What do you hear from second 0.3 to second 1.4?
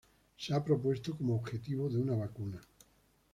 Se ha propuesto como